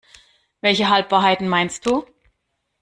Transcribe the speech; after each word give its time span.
Welche 0.61 0.89
Halbwahrheiten 0.89 1.47
meinst 1.47 1.85
du? 1.85 2.05